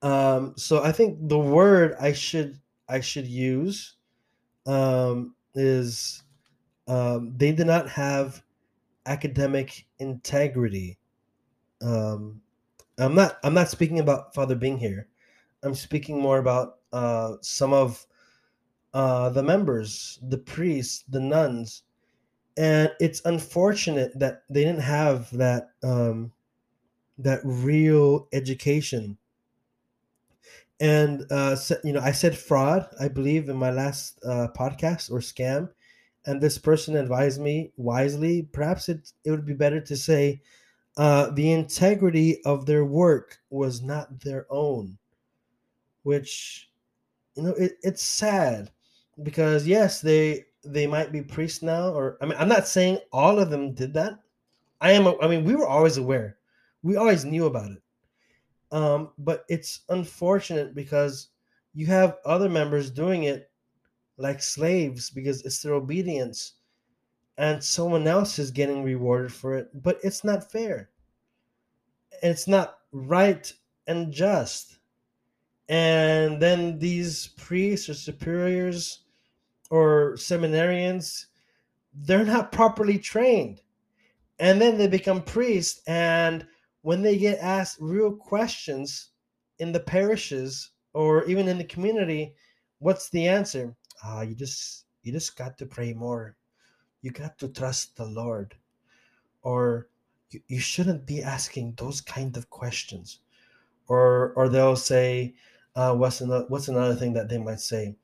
[0.00, 3.96] Um so i think the word i should i should use
[4.66, 6.22] um is
[6.88, 8.42] um they did not have
[9.06, 10.98] academic integrity.
[11.82, 12.40] Um
[12.98, 15.08] i'm not i'm not speaking about father bing here.
[15.62, 18.06] I'm speaking more about uh some of
[18.94, 21.82] uh, the members, the priests, the nuns,
[22.56, 26.32] and it's unfortunate that they didn't have that um,
[27.18, 29.18] that real education.
[30.80, 35.20] And uh, you know, I said fraud, I believe, in my last uh, podcast or
[35.20, 35.70] scam,
[36.26, 38.48] and this person advised me wisely.
[38.52, 40.42] Perhaps it it would be better to say
[40.96, 44.98] uh, the integrity of their work was not their own,
[46.02, 46.70] which
[47.36, 48.70] you know it, it's sad
[49.24, 53.38] because yes, they they might be priests now, or I mean, I'm not saying all
[53.38, 54.18] of them did that.
[54.80, 55.06] I am.
[55.22, 56.38] I mean, we were always aware.
[56.82, 57.82] We always knew about it.
[58.72, 61.28] Um, but it's unfortunate because
[61.74, 63.50] you have other members doing it
[64.16, 66.54] like slaves because it's their obedience
[67.38, 70.90] and someone else is getting rewarded for it but it's not fair
[72.22, 73.52] And it's not right
[73.86, 74.78] and just
[75.68, 79.01] and then these priests or superiors
[79.72, 81.26] or seminarians
[81.94, 83.62] they're not properly trained.
[84.38, 86.46] And then they become priests and
[86.82, 89.10] when they get asked real questions
[89.58, 92.34] in the parishes or even in the community
[92.80, 93.74] what's the answer?
[94.04, 96.36] Ah you just you just got to pray more.
[97.00, 98.54] You got to trust the lord.
[99.40, 99.88] Or
[100.30, 103.20] you, you shouldn't be asking those kind of questions.
[103.88, 105.34] Or or they'll say
[105.74, 107.96] uh, what's another what's another thing that they might say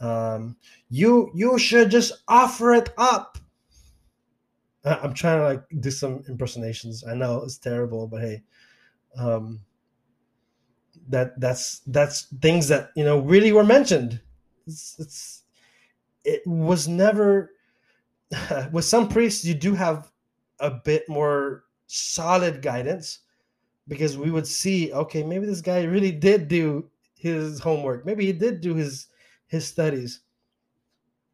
[0.00, 0.56] um,
[0.88, 3.38] you you should just offer it up.
[4.84, 7.04] I'm trying to like do some impersonations.
[7.06, 8.42] I know it's terrible but hey
[9.18, 9.60] um
[11.08, 14.20] that that's that's things that you know really were mentioned.
[14.66, 15.42] It's, it's
[16.24, 17.50] it was never
[18.72, 20.10] with some priests you do have
[20.60, 23.20] a bit more solid guidance
[23.88, 28.06] because we would see okay maybe this guy really did do his homework.
[28.06, 29.08] Maybe he did do his
[29.50, 30.20] his studies.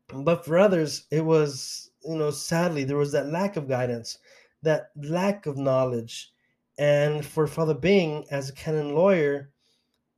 [0.09, 4.19] But for others it was you know sadly there was that lack of guidance
[4.63, 6.33] that lack of knowledge.
[6.79, 9.51] And for Father Bing as a canon lawyer,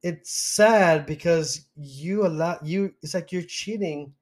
[0.02, 4.14] it's sad because you allow you it's like you're cheating.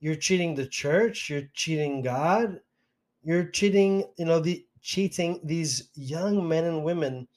[0.00, 2.60] You're cheating the church you're cheating god
[3.22, 7.28] you're cheating you know the cheating these young men and women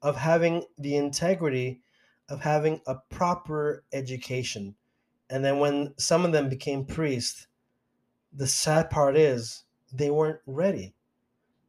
[0.00, 1.82] of having the integrity
[2.30, 4.74] of having a proper education
[5.30, 7.46] and then when some of them became priests
[8.32, 10.94] the sad part is they weren't ready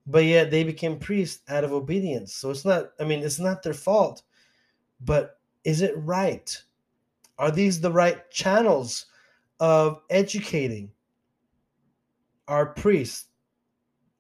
[0.08, 3.64] but yet they became priests out of obedience so it's not i mean it's not
[3.64, 4.24] their fault
[5.02, 6.62] but is it right?
[7.38, 9.06] Are these the right channels
[9.60, 10.92] of educating
[12.48, 13.28] our priests?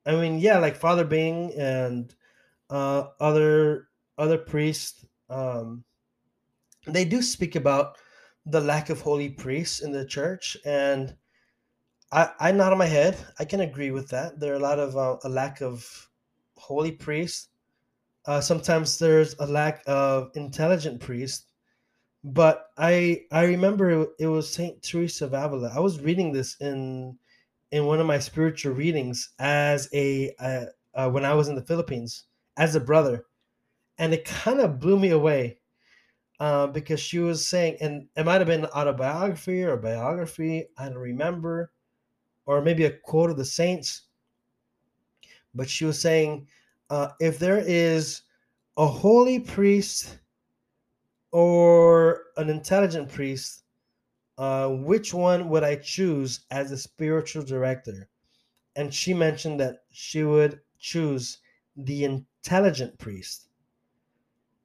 [0.06, 2.14] I mean, yeah, like Father Bing and
[2.70, 3.88] uh, other
[4.18, 5.84] other priests, um,
[6.88, 7.98] they do speak about
[8.52, 11.16] the lack of holy priests in the church, and
[12.12, 13.18] I, I nod my head.
[13.40, 14.40] I can agree with that.
[14.40, 16.10] There are a lot of uh, a lack of
[16.58, 17.50] holy priests
[18.26, 21.48] uh, sometimes there's a lack of intelligent priests.
[22.24, 25.72] But I I remember it was Saint Teresa of Avila.
[25.76, 27.18] I was reading this in
[27.72, 32.26] in one of my spiritual readings as a uh, when I was in the Philippines
[32.58, 33.26] as a brother,
[33.98, 35.59] and it kind of blew me away
[36.40, 40.98] uh, because she was saying, and it might have been autobiography or biography, I don't
[40.98, 41.72] remember,
[42.46, 44.04] or maybe a quote of the saints.
[45.54, 46.48] But she was saying
[46.90, 48.22] uh, if there is
[48.78, 50.20] a holy priest
[51.32, 53.64] or an intelligent priest,
[54.38, 58.08] uh, which one would I choose as a spiritual director?
[58.78, 61.40] And she mentioned that she would choose
[61.76, 63.49] the intelligent priest.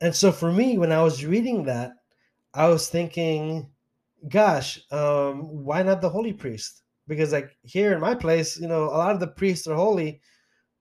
[0.04, 1.94] And so for me, when I was reading that,
[2.52, 3.70] I was thinking,
[4.28, 6.82] gosh, um, why not the holy priest?
[7.08, 10.20] Because like here in my place, you know, a lot of the priests are holy,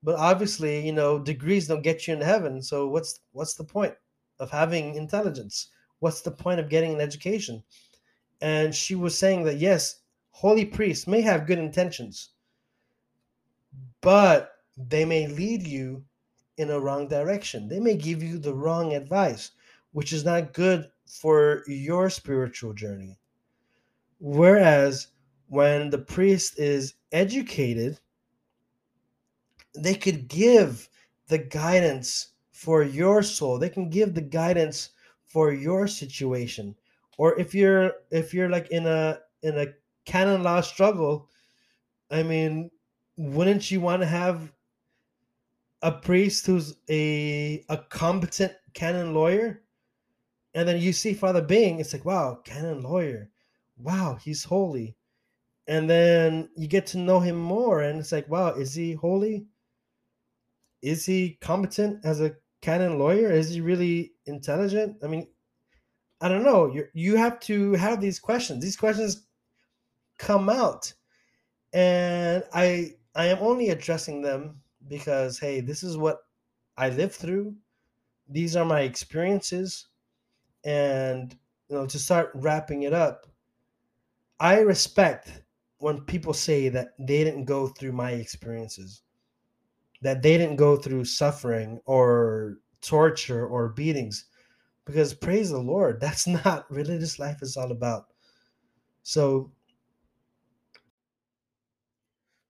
[0.03, 2.61] but obviously you know degrees don't get you into heaven.
[2.61, 3.93] So what's what's the point
[4.39, 5.69] of having intelligence?
[5.99, 7.63] What's the point of getting an education?
[8.41, 10.01] And she was saying that yes
[10.32, 12.32] holy priests may have good intentions
[14.01, 16.03] but they may lead you
[16.58, 17.68] in a wrong direction.
[17.68, 19.51] They may give you the wrong advice
[19.91, 23.20] which is not good for your spiritual journey.
[24.20, 25.08] Whereas
[25.47, 27.99] when the priest is educated
[29.76, 30.89] they could give
[31.28, 33.58] the guidance for your soul.
[33.58, 34.89] They can give the guidance
[35.26, 36.76] for your situation.
[37.18, 39.68] Or if you're if you're like in a in a
[40.06, 41.30] canon law struggle
[42.12, 42.70] i mean
[43.18, 44.51] wouldn't you want to have
[45.84, 49.61] a priest who's a a competent canon lawyer
[50.55, 53.29] and then you see father bing it's like wow canon lawyer
[53.77, 54.95] wow he's holy
[55.67, 59.45] and then you get to know him more and it's like wow is he holy
[60.84, 63.31] is he competent as a canon lawyer?
[63.31, 64.97] Is he really intelligent?
[65.03, 65.27] I mean,
[66.21, 66.67] I don't know.
[66.73, 68.63] You you have to have these questions.
[68.63, 69.25] These questions
[70.19, 70.93] come out,
[71.73, 76.19] and I I am only addressing them because hey, this is what
[76.77, 77.55] I lived through.
[78.29, 79.88] These are my experiences,
[80.63, 81.36] and
[81.69, 83.27] you know to start wrapping it up.
[84.39, 85.43] I respect
[85.79, 89.03] when people say that they didn't go through my experiences
[90.03, 94.25] that they didn't go through suffering or torture or beatings
[94.86, 98.07] because praise the lord that's not religious life is all about
[99.01, 99.51] so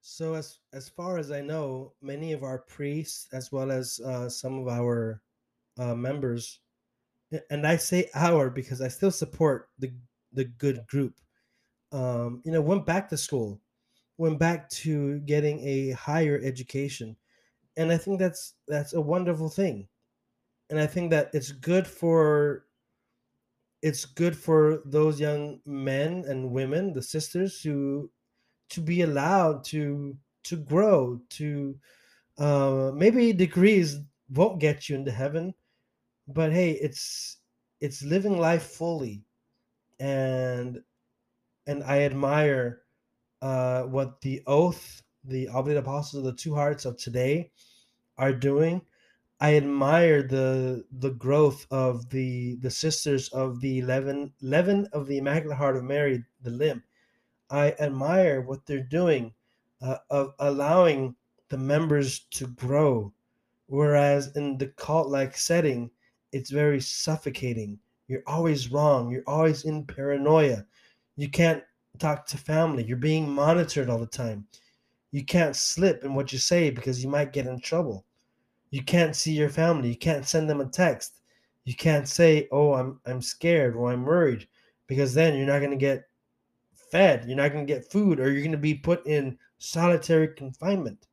[0.03, 4.29] so as as far as i know many of our priests as well as uh,
[4.29, 5.21] some of our
[5.79, 6.59] uh, members
[7.49, 9.91] and i say our because i still support the
[10.33, 11.15] the good group
[11.91, 13.59] um, you know went back to school
[14.17, 17.15] went back to getting a higher education
[17.75, 19.87] and I think that's that's a wonderful thing,
[20.69, 22.65] and I think that it's good for
[23.81, 28.09] it's good for those young men and women, the sisters, who
[28.69, 31.75] to be allowed to to grow to
[32.37, 33.99] uh, maybe degrees
[34.29, 35.53] won't get you into heaven,
[36.27, 37.37] but hey, it's
[37.79, 39.23] it's living life fully,
[39.99, 40.81] and
[41.67, 42.81] and I admire
[43.41, 47.51] uh, what the oath the Oblate Apostles of the Two Hearts of today
[48.17, 48.81] are doing.
[49.39, 55.17] I admire the the growth of the the sisters of the eleven eleven of the
[55.17, 56.83] Immaculate Heart of Mary, the limb.
[57.53, 59.33] I admire what they're doing
[59.81, 61.15] uh, of allowing
[61.49, 63.13] the members to grow,
[63.67, 65.89] whereas in the cult like setting,
[66.31, 67.79] it's very suffocating.
[68.07, 69.09] You're always wrong.
[69.09, 70.65] You're always in paranoia.
[71.15, 71.63] You can't
[71.99, 72.83] talk to family.
[72.83, 74.47] You're being monitored all the time
[75.13, 78.03] you can't slip in what you say because you might get in trouble.
[78.71, 79.89] You can't see your family.
[79.89, 81.19] You can't send them a text.
[81.65, 84.47] You can't say, "Oh, I'm I'm scared or I'm worried,"
[84.87, 86.05] because then you're not going to get
[86.93, 87.25] fed.
[87.25, 91.07] You're not going to get food, or you're going to be put in solitary confinement.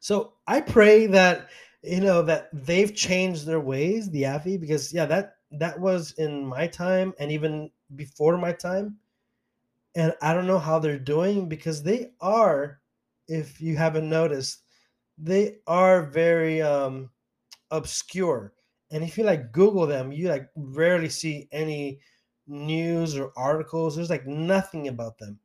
[0.00, 1.48] So I pray that
[1.82, 6.44] you know that they've changed their ways, the Afi, because yeah, that that was in
[6.44, 8.98] my time and even before my time.
[9.94, 12.80] And I don't know how they're doing because they are,
[13.28, 14.60] if you haven't noticed,
[15.16, 17.10] they are very um
[17.70, 18.52] obscure.
[18.90, 22.00] And if you like Google them, you like rarely see any
[22.46, 23.96] news or articles.
[23.96, 25.38] There's like nothing about them.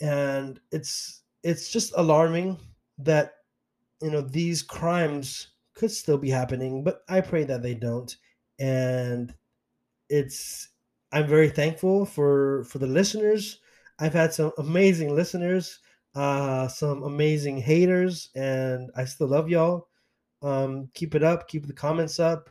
[0.00, 2.58] And it's it's just alarming
[2.98, 3.34] that
[4.02, 8.14] you know these crimes could still be happening, but I pray that they don't.
[8.58, 9.34] And
[10.08, 10.68] it's
[11.12, 13.60] I'm very thankful for for the listeners.
[13.98, 15.80] I've had some amazing listeners,
[16.14, 19.88] uh, some amazing haters, and I still love y'all.
[20.42, 22.50] Um, keep it up, keep the comments up.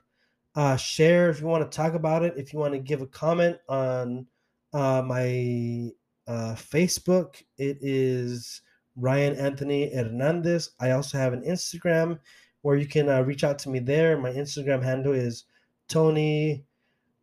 [0.56, 2.36] Uh, share if you want to talk about it.
[2.38, 4.28] If you want to give a comment on
[4.72, 5.90] uh, my
[6.28, 8.62] uh, Facebook, it is
[8.96, 10.72] Ryan Anthony Hernandez.
[10.80, 12.20] I also have an Instagram
[12.62, 14.18] where you can uh, reach out to me there.
[14.18, 15.46] My Instagram handle is
[15.88, 16.66] Tony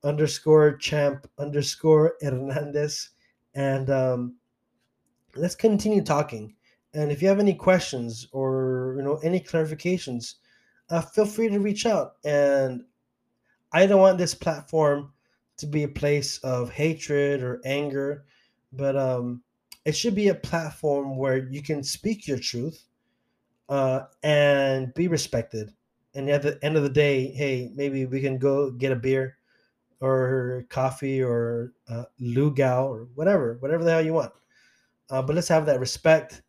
[0.03, 3.11] underscore champ underscore Hernandez.
[3.55, 4.37] And um,
[5.37, 6.55] let's continue talking.
[6.95, 10.35] And if you have any questions or you know any clarifications,
[10.91, 12.15] uh, feel free to reach out.
[12.25, 12.83] And
[13.73, 15.13] I don't want this platform
[15.59, 18.25] to be a place of hatred or anger,
[18.73, 19.43] but um,
[19.85, 22.85] it should be a platform where you can speak your truth
[23.69, 25.73] uh, and be respected.
[26.15, 29.37] And at the end of the day, hey, maybe we can go get a beer
[30.01, 34.33] or coffee or uh, lugao or whatever, whatever the hell you want.
[35.11, 36.43] Uh, but let's have that respect.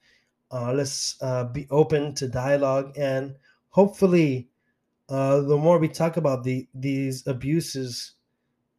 [0.52, 3.36] Uh, let's uh, be open to dialogue, and
[3.70, 4.51] hopefully,
[5.12, 8.14] uh, the more we talk about the these abuses,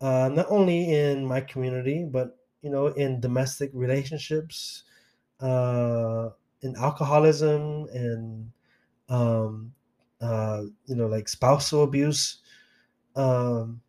[0.01, 4.85] uh, not only in my community but you know in domestic relationships,
[5.41, 6.31] uh,
[6.63, 8.51] in alcoholism, and
[9.11, 9.75] um,
[10.23, 12.39] uh, you know like spousal abuse,
[13.17, 13.83] um,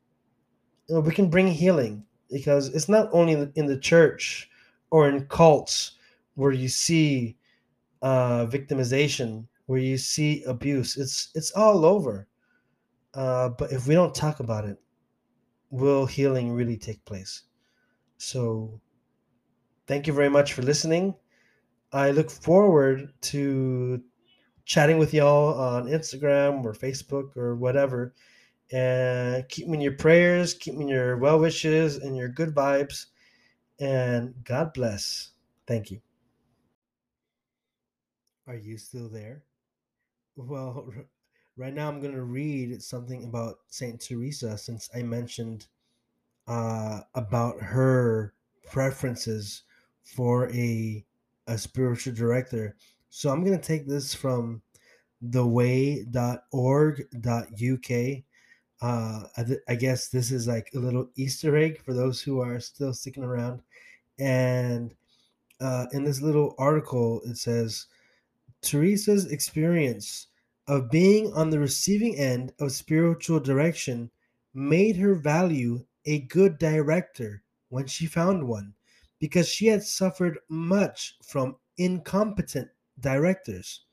[0.89, 4.49] you know, we can bring healing because it's not only in the, in the church
[4.91, 5.93] or in cults
[6.35, 7.37] where you see
[8.01, 10.97] uh, victimization, where you see abuse.
[10.97, 12.27] It's it's all over.
[13.13, 14.77] Uh, but if we don't talk about it,
[15.69, 17.43] will healing really take place?
[18.17, 18.79] So,
[19.87, 21.15] thank you very much for listening.
[21.91, 24.01] I look forward to
[24.65, 28.13] chatting with y'all on Instagram or Facebook or whatever.
[28.71, 32.55] And keep me in your prayers, keep me in your well wishes and your good
[32.55, 33.07] vibes.
[33.79, 35.31] And God bless.
[35.67, 36.01] Thank you.
[38.47, 39.43] Are you still there?
[40.35, 40.91] Well,
[41.57, 45.67] right now I'm going to read something about Saint Teresa since I mentioned
[46.47, 48.33] uh, about her
[48.69, 49.63] preferences
[50.03, 51.05] for a
[51.47, 52.75] a spiritual director.
[53.09, 54.61] So I'm going to take this from
[55.21, 56.13] theway.org.uk.
[58.81, 62.39] Uh, I, th- I guess this is like a little Easter egg for those who
[62.41, 63.61] are still sticking around.
[64.19, 64.93] And
[65.61, 67.87] uh, in this little article, it says
[68.61, 70.27] Teresa's experience
[70.67, 74.09] of being on the receiving end of spiritual direction
[74.53, 78.73] made her value a good director when she found one
[79.19, 83.85] because she had suffered much from incompetent directors.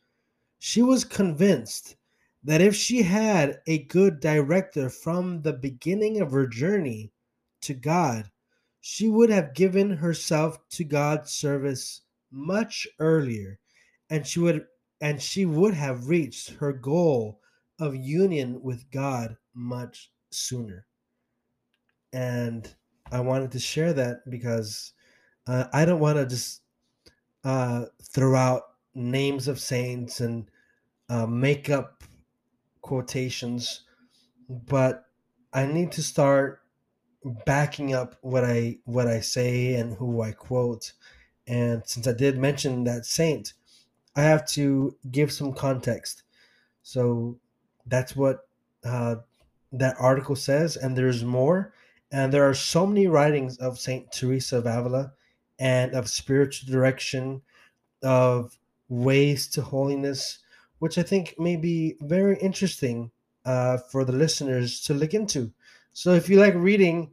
[0.58, 1.96] She was convinced
[2.44, 7.12] that if she had a good director from the beginning of her journey
[7.62, 8.30] to God,
[8.80, 13.58] she would have given herself to God's service much earlier
[14.10, 14.66] and she would
[15.00, 17.40] and she would have reached her goal
[17.78, 20.86] of union with God much sooner.
[22.12, 22.72] And
[23.10, 24.92] I wanted to share that because
[25.46, 26.62] uh, I don't want to just
[27.44, 28.62] uh, throw out
[28.94, 30.50] names of saints and
[31.08, 32.04] uh, make up
[32.82, 33.82] quotations,
[34.48, 35.06] but
[35.52, 36.62] I need to start
[37.44, 40.92] backing up what I what I say and who I quote.
[41.46, 43.54] And since I did mention that saint,
[44.20, 46.24] I have to give some context.
[46.82, 47.38] So
[47.86, 48.46] that's what
[48.84, 49.16] uh,
[49.72, 51.72] that article says, and there's more.
[52.12, 55.12] And there are so many writings of Saint Teresa of Avila
[55.58, 57.40] and of spiritual direction,
[58.02, 58.58] of
[58.88, 60.40] ways to holiness,
[60.80, 63.10] which I think may be very interesting
[63.46, 65.50] uh, for the listeners to look into.
[65.94, 67.10] So if you like reading,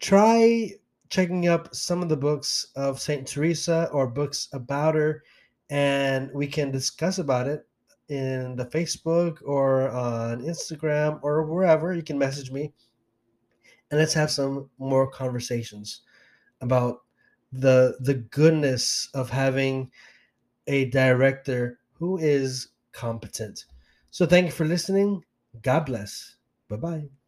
[0.00, 0.70] try
[1.10, 5.22] checking up some of the books of Saint Teresa or books about her,
[5.70, 7.66] and we can discuss about it
[8.08, 11.92] in the Facebook or on Instagram or wherever.
[11.92, 12.72] You can message me,
[13.90, 16.02] and let's have some more conversations
[16.60, 17.02] about
[17.52, 19.90] the the goodness of having
[20.66, 23.64] a director who is competent.
[24.10, 25.22] So thank you for listening.
[25.62, 26.36] God bless.
[26.68, 27.25] Bye bye.